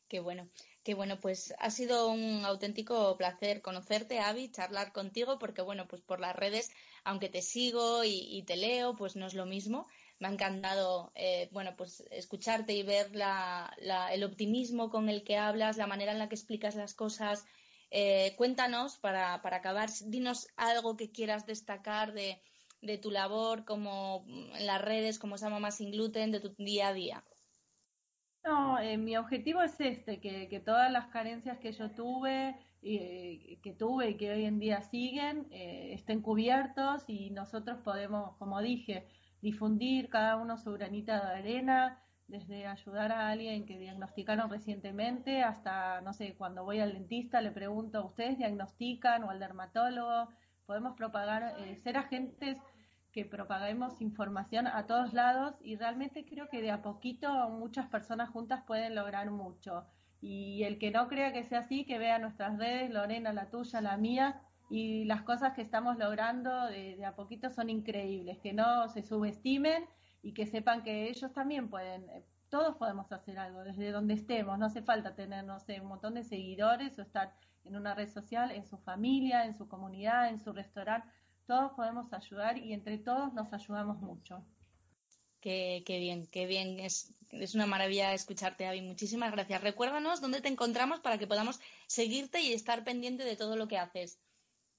[0.08, 0.48] Qué bueno,
[0.84, 6.02] qué bueno, pues ha sido un auténtico placer conocerte, Avi, charlar contigo, porque bueno, pues
[6.02, 6.72] por las redes,
[7.04, 9.86] aunque te sigo y, y te leo, pues no es lo mismo
[10.20, 13.12] me ha encantado eh, bueno, pues escucharte y ver
[14.12, 17.46] el optimismo con el que hablas, la manera en la que explicas las cosas.
[17.92, 22.42] Eh, cuéntanos, para, acabar, dinos algo que quieras destacar de,
[23.02, 26.94] tu labor como en las redes, como esa mamá sin gluten, de tu día a
[26.94, 27.24] día.
[28.44, 33.74] No, eh, mi objetivo es este, que, todas las carencias que yo tuve, y que
[33.74, 39.08] tuve y que hoy en día siguen, estén cubiertos y nosotros podemos, como dije,
[39.42, 46.02] difundir cada uno su granita de arena, desde ayudar a alguien que diagnosticaron recientemente hasta,
[46.02, 50.30] no sé, cuando voy al dentista le pregunto, ¿ustedes diagnostican o al dermatólogo?
[50.68, 52.58] Podemos propagar, eh, ser agentes
[53.12, 58.30] que propaguemos información a todos lados y realmente creo que de a poquito muchas personas
[58.30, 59.86] juntas pueden lograr mucho.
[60.22, 63.82] Y el que no crea que sea así, que vea nuestras redes, Lorena, la tuya,
[63.82, 68.90] la mía, y las cosas que estamos logrando de, a poquito son increíbles, que no
[68.90, 69.86] se subestimen
[70.22, 74.60] y que sepan que ellos también pueden, eh, todos podemos hacer algo desde donde estemos,
[74.60, 77.34] no hace falta tener, no sé, un montón de seguidores o estar
[77.68, 81.10] en una red social, en su familia, en su comunidad, en su restaurante,
[81.46, 84.44] todos podemos ayudar y entre todos nos ayudamos mucho.
[85.40, 86.80] Qué, bien, qué bien.
[86.80, 88.82] Es, es una maravilla escucharte, Avi.
[88.82, 89.62] Muchísimas gracias.
[89.62, 93.78] Recuérdanos dónde te encontramos para que podamos seguirte y estar pendiente de todo lo que
[93.78, 94.20] haces.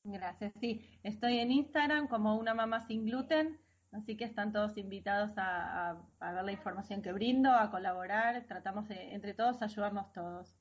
[0.05, 0.85] Gracias, sí.
[1.03, 3.59] Estoy en Instagram como una mamá sin gluten,
[3.93, 8.45] así que están todos invitados a, ver la información que brindo, a colaborar.
[8.47, 10.58] Tratamos de, entre todos, ayudarnos todos.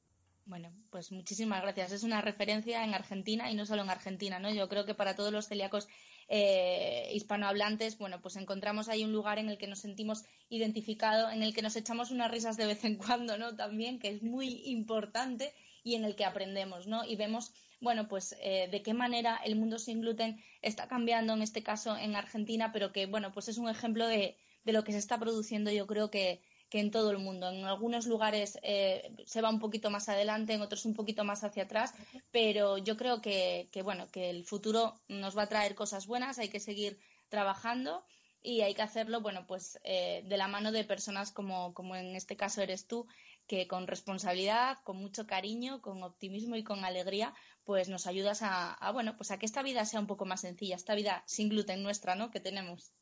[0.48, 1.92] Bueno, pues muchísimas gracias.
[1.92, 4.50] Es una referencia en Argentina y no solo en Argentina, ¿no?
[4.54, 5.90] Yo creo que para todos los celíacos
[6.30, 11.44] eh, hispanohablantes, bueno, pues encontramos ahí un lugar en el que nos sentimos identificados, en
[11.44, 13.58] el que nos echamos unas risas de vez en cuando, ¿no?
[13.58, 17.04] También, que es muy importante y en el que aprendemos, ¿no?
[17.04, 21.42] Y vemos, bueno, pues eh, de qué manera el mundo sin gluten está cambiando, en
[21.42, 24.94] este caso en Argentina, pero que, bueno, pues es un ejemplo de, de lo que
[24.94, 27.50] se está produciendo, yo creo que que en todo el mundo.
[27.50, 31.44] En algunos lugares eh, se va un poquito más adelante, en otros un poquito más
[31.44, 31.94] hacia atrás,
[32.32, 36.50] pero yo creo que, bueno, que el futuro nos va a traer cosas buenas, hay
[36.50, 37.00] que seguir
[37.30, 38.06] trabajando
[38.42, 42.16] y hay que hacerlo, bueno, pues eh, de la mano de personas como, como en
[42.16, 43.08] este caso eres tú,
[43.48, 48.92] que con responsabilidad, con mucho cariño, con optimismo y con alegría, pues nos ayudas a,
[48.92, 51.82] bueno, pues a que esta vida sea un poco más sencilla, esta vida sin gluten
[51.82, 52.30] nuestra, ¿no?
[52.30, 52.94] Que tenemos.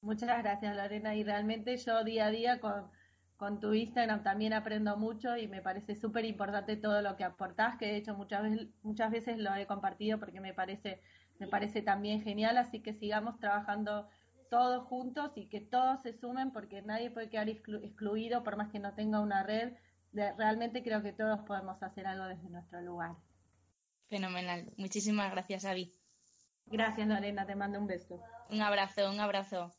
[0.00, 1.16] Muchas gracias, Lorena.
[1.16, 2.90] Y realmente yo día a día con,
[3.38, 7.78] con tu Instagram también aprendo mucho y me parece súper importante todo lo que aportás,
[7.78, 11.00] que de hecho muchas veces, muchas veces lo he compartido porque me parece,
[11.38, 14.08] me parece también genial, así que sigamos trabajando
[14.50, 18.80] todos juntos y que todos se sumen porque nadie puede quedar excluido por más que
[18.80, 19.72] no tenga una red.
[20.12, 23.14] realmente creo que todos podemos hacer algo desde nuestro lugar.
[24.08, 24.72] Fenomenal.
[24.76, 25.94] Muchísimas gracias, Avi.
[26.66, 27.46] Gracias, Lorena.
[27.46, 28.20] Te mando un beso.
[28.50, 29.70] Un abrazo, un abrazo.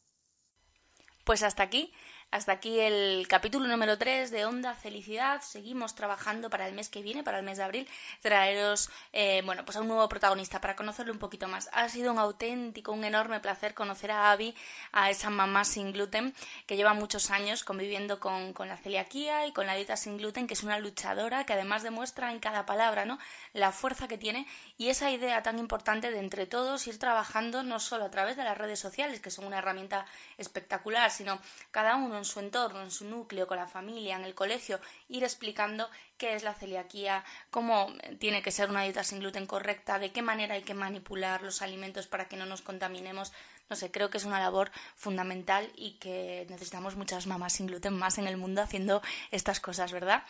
[1.26, 1.94] Pues hasta aquí
[2.32, 5.42] hasta aquí el capítulo número 3 de Onda Felicidad.
[5.42, 7.88] Seguimos trabajando para el mes que viene, para el mes de abril,
[8.22, 11.70] traeros eh, bueno, pues a un nuevo protagonista para conocerlo un poquito más.
[11.74, 14.54] Ha sido un auténtico, un enorme placer conocer a Abby,
[14.92, 16.36] a esa mamá sin gluten
[16.68, 20.46] que lleva muchos años conviviendo con, con la celiaquía y con la dieta sin gluten,
[20.46, 23.18] que es una luchadora que además demuestra en cada palabra ¿no?
[23.54, 24.46] la fuerza que tiene
[24.78, 28.44] y esa idea tan importante de entre todos ir trabajando no solo a través de
[28.44, 30.06] las redes sociales, que son una herramienta
[30.38, 31.40] espectacular, sino
[31.72, 35.24] cada uno en su entorno, en su núcleo, con la familia, en el colegio, ir
[35.24, 40.12] explicando qué es la celiaquía, cómo tiene que ser una dieta sin gluten correcta, de
[40.12, 43.32] qué manera hay que manipular los alimentos para que no nos contaminemos.
[43.70, 47.98] No sé, creo que es una labor fundamental y que necesitamos muchas mamás sin gluten
[47.98, 49.02] más en el mundo haciendo
[49.32, 50.24] estas cosas, ¿verdad?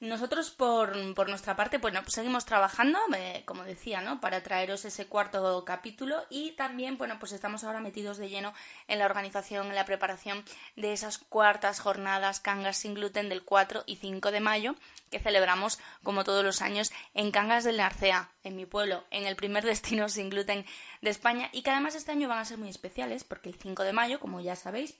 [0.00, 4.20] Nosotros, por, por nuestra parte, bueno, pues seguimos trabajando, eh, como decía, ¿no?
[4.20, 8.54] Para traeros ese cuarto capítulo y también, bueno, pues estamos ahora metidos de lleno
[8.86, 10.44] en la organización, en la preparación
[10.76, 14.76] de esas cuartas jornadas Cangas sin gluten del 4 y 5 de mayo
[15.10, 19.34] que celebramos, como todos los años, en Cangas del Narcea, en mi pueblo, en el
[19.34, 20.64] primer destino sin gluten
[21.02, 23.82] de España y que además este año van a ser muy especiales porque el 5
[23.82, 24.96] de mayo, como ya sabéis,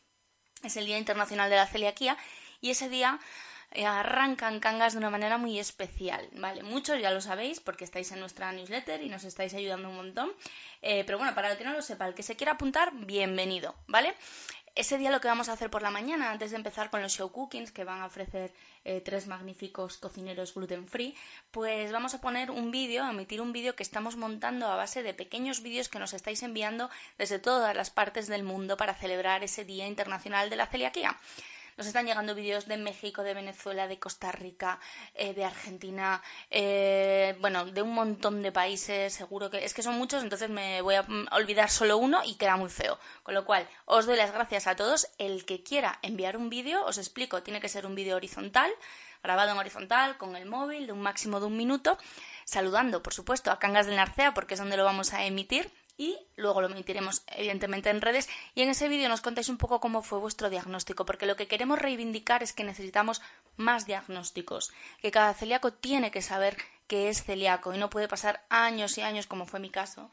[0.64, 2.18] es el Día Internacional de la Celiaquía
[2.60, 3.20] y ese día
[3.86, 6.62] arrancan Cangas de una manera muy especial, ¿vale?
[6.62, 10.32] Muchos ya lo sabéis porque estáis en nuestra newsletter y nos estáis ayudando un montón,
[10.82, 13.74] eh, pero bueno, para el que no lo sepa, el que se quiera apuntar, bienvenido,
[13.86, 14.14] ¿vale?
[14.74, 17.12] Ese día lo que vamos a hacer por la mañana, antes de empezar con los
[17.12, 18.54] show cookings que van a ofrecer
[18.84, 21.16] eh, tres magníficos cocineros gluten free,
[21.50, 25.02] pues vamos a poner un vídeo, a emitir un vídeo que estamos montando a base
[25.02, 29.42] de pequeños vídeos que nos estáis enviando desde todas las partes del mundo para celebrar
[29.42, 31.18] ese Día Internacional de la Celiaquía.
[31.78, 34.80] Nos están llegando vídeos de México, de Venezuela, de Costa Rica,
[35.14, 39.96] eh, de Argentina, eh, bueno, de un montón de países, seguro que es que son
[39.96, 42.98] muchos, entonces me voy a olvidar solo uno y queda muy feo.
[43.22, 45.06] Con lo cual, os doy las gracias a todos.
[45.18, 48.72] El que quiera enviar un vídeo, os explico, tiene que ser un vídeo horizontal,
[49.22, 51.96] grabado en horizontal, con el móvil, de un máximo de un minuto,
[52.44, 56.16] saludando, por supuesto, a Cangas del Narcea, porque es donde lo vamos a emitir y
[56.36, 60.00] luego lo emitiremos evidentemente en redes y en ese vídeo nos contáis un poco cómo
[60.00, 63.20] fue vuestro diagnóstico, porque lo que queremos reivindicar es que necesitamos
[63.56, 64.72] más diagnósticos,
[65.02, 69.02] que cada celíaco tiene que saber que es celíaco y no puede pasar años y
[69.02, 70.10] años, como fue mi caso,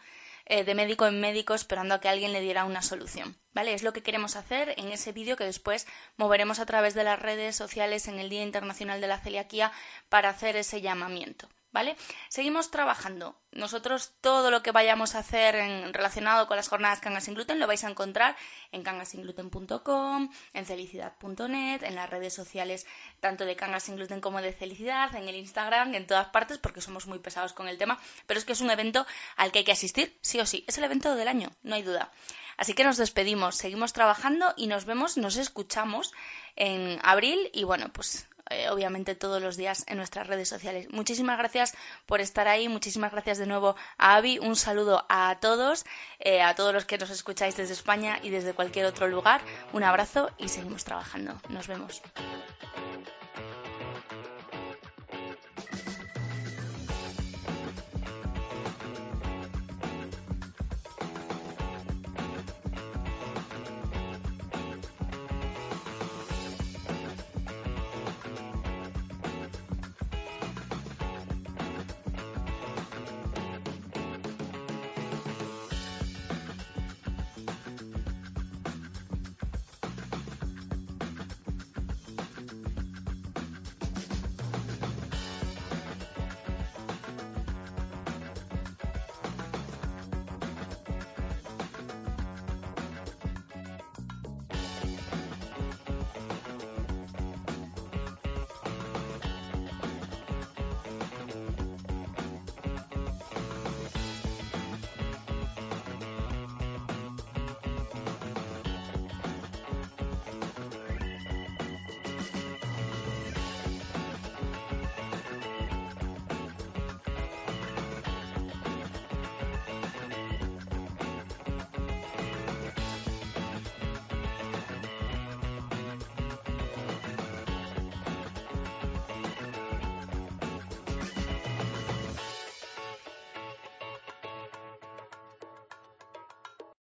[0.48, 3.38] eh, de médico en médico esperando a que alguien le diera una solución.
[3.54, 3.74] ¿Vale?
[3.74, 7.20] Es lo que queremos hacer en ese vídeo que después moveremos a través de las
[7.20, 9.72] redes sociales en el Día Internacional de la Celiaquía
[10.10, 11.48] para hacer ese llamamiento.
[11.76, 11.98] ¿Vale?
[12.30, 13.38] Seguimos trabajando.
[13.52, 17.60] Nosotros todo lo que vayamos a hacer en, relacionado con las jornadas Cangas sin Gluten
[17.60, 18.38] lo vais a encontrar
[18.72, 22.88] en cangasingluten.com, en felicidad.net, en las redes sociales
[23.20, 26.80] tanto de Cangas sin Gluten como de Felicidad, en el Instagram, en todas partes, porque
[26.80, 29.06] somos muy pesados con el tema, pero es que es un evento
[29.36, 30.64] al que hay que asistir, sí o sí.
[30.68, 32.10] Es el evento del año, no hay duda.
[32.56, 36.14] Así que nos despedimos, seguimos trabajando y nos vemos, nos escuchamos
[36.56, 40.88] en abril y bueno, pues eh, obviamente todos los días en nuestras redes sociales.
[40.92, 41.74] Muchísimas gracias
[42.06, 45.86] por estar ahí, muchísimas gracias de nuevo a Avi, un saludo a todos,
[46.20, 49.42] eh, a todos los que nos escucháis desde España y desde cualquier otro lugar,
[49.74, 51.40] un abrazo y seguimos trabajando.
[51.50, 52.02] Nos vemos.